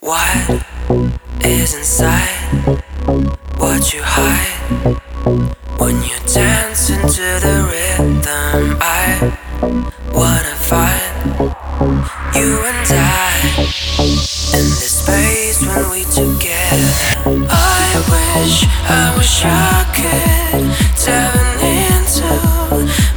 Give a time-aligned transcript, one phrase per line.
[0.00, 0.62] What
[1.44, 2.78] is inside?
[3.56, 4.94] What you hide
[5.80, 8.22] when you dance into the rhythm?
[8.80, 9.36] I
[10.14, 11.34] wanna find
[12.36, 13.42] you and I
[14.54, 17.48] in this space when we together.
[17.50, 22.30] I wish, I wish I could tap into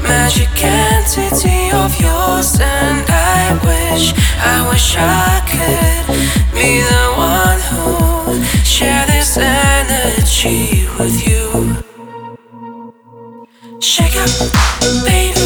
[0.01, 5.40] magic entity of yours, and I wish, I wish I
[6.61, 11.45] be the one who share this energy with you.
[13.79, 14.29] Shake up,
[15.03, 15.40] baby,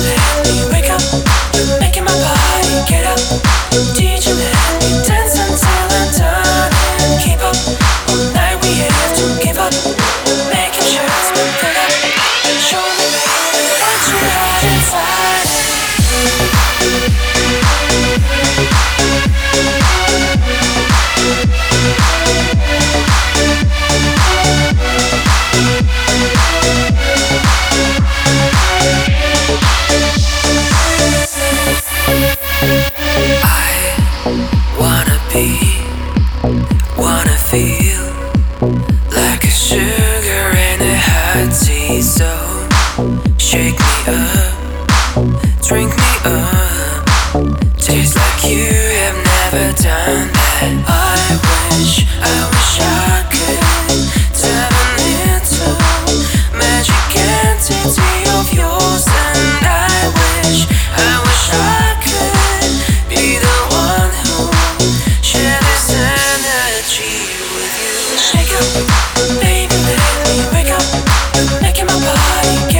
[44.07, 45.17] up,
[45.61, 47.05] drink me up,
[48.15, 48.69] like you
[49.01, 50.71] have never done that.
[50.85, 53.61] I wish, I wish I could
[55.01, 55.65] into
[56.53, 62.69] magic entity of yours, and I wish, I wish I could
[63.09, 64.53] be the one who
[65.25, 67.25] share this energy
[67.57, 68.21] with you.
[68.21, 68.69] Shake up,
[69.41, 70.85] baby, let me wake up.
[71.61, 72.74] Making my body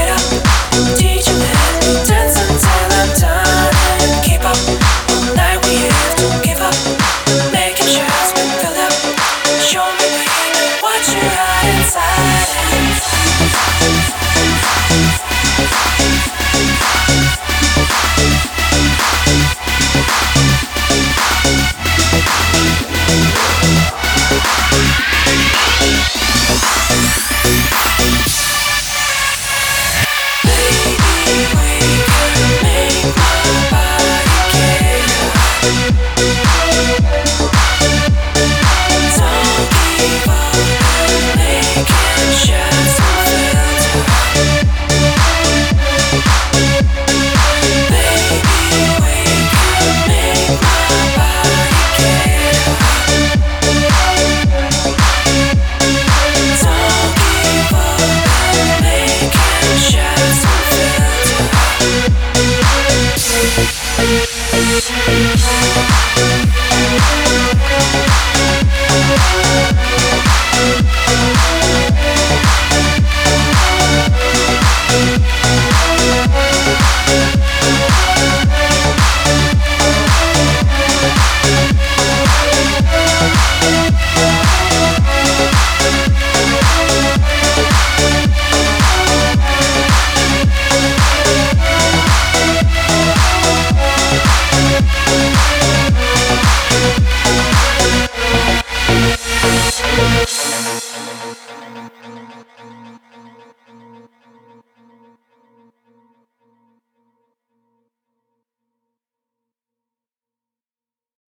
[35.66, 35.95] can